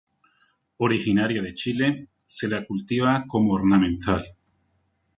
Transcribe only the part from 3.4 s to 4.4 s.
ornamental.